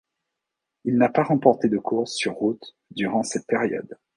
Il 0.83 0.97
n'a 0.97 1.09
pas 1.09 1.21
remporté 1.21 1.69
de 1.69 1.77
course 1.77 2.13
sur 2.15 2.33
route 2.33 2.75
durant 2.91 3.21
cette 3.21 3.45
période. 3.45 3.99